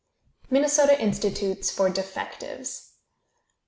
MINNESOTA 0.49 0.99
INSTITUTES 0.99 1.69
FOR 1.69 1.91
DEFECTIVES. 1.91 2.93